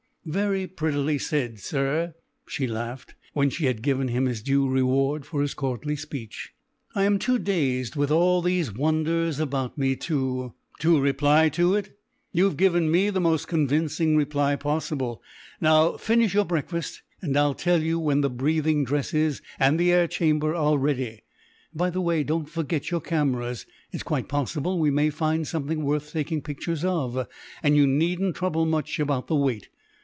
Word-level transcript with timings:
"Very 0.23 0.67
prettily 0.67 1.17
said, 1.17 1.59
sir!" 1.59 2.13
she 2.47 2.67
laughed, 2.67 3.15
when 3.33 3.49
she 3.49 3.65
had 3.65 3.81
given 3.81 4.09
him 4.09 4.27
his 4.27 4.43
due 4.43 4.69
reward 4.69 5.25
for 5.25 5.41
his 5.41 5.55
courtly 5.55 5.95
speech. 5.95 6.53
"I 6.93 7.05
am 7.05 7.17
too 7.17 7.39
dazed 7.39 7.95
with 7.95 8.11
all 8.11 8.43
these 8.43 8.71
wonders 8.71 9.39
about 9.39 9.79
me 9.79 9.95
to" 9.95 10.53
"To 10.81 10.99
reply 11.01 11.49
to 11.49 11.73
it? 11.73 11.97
You've 12.31 12.55
given 12.55 12.91
me 12.91 13.09
the 13.09 13.19
most 13.19 13.47
convincing 13.47 14.15
reply 14.15 14.55
possible. 14.55 15.23
Now 15.59 15.97
finish 15.97 16.35
your 16.35 16.45
breakfast, 16.45 17.01
and 17.19 17.35
I'll 17.35 17.55
tell 17.55 17.81
you 17.81 17.97
when 17.97 18.21
the 18.21 18.29
breathing 18.29 18.83
dresses 18.85 19.41
and 19.57 19.79
the 19.79 19.91
air 19.91 20.07
chamber 20.07 20.53
are 20.53 20.77
ready. 20.77 21.23
By 21.73 21.89
the 21.89 21.99
way, 21.99 22.23
don't 22.23 22.47
forget 22.47 22.91
your 22.91 23.01
cameras. 23.01 23.65
It's 23.91 24.03
quite 24.03 24.27
possible 24.29 24.77
we 24.77 24.91
may 24.91 25.09
find 25.09 25.47
something 25.47 25.83
worth 25.83 26.13
taking 26.13 26.43
pictures 26.43 26.85
of, 26.85 27.27
and 27.63 27.75
you 27.75 27.87
needn't 27.87 28.35
trouble 28.35 28.67
much 28.67 28.99
about 28.99 29.25
the 29.25 29.35
weight. 29.35 29.69